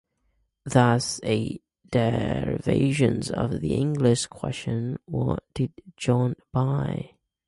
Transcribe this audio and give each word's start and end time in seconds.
Thus, 0.65 1.19
a 1.23 1.61
derivation 1.91 3.21
of 3.35 3.61
the 3.61 3.75
English 3.75 4.25
question 4.25 4.97
What 5.05 5.43
did 5.53 5.73
John 5.95 6.37
buy? 6.51 7.17